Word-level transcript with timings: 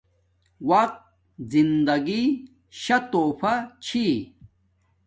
وقت 0.69 0.97
زندگی 1.51 2.23
شا 2.81 2.97
تحفہ 3.11 3.53
چھی 3.85 4.05